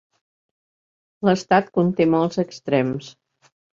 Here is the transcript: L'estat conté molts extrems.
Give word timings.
L'estat 1.29 1.69
conté 1.79 2.07
molts 2.15 2.41
extrems. 2.45 3.11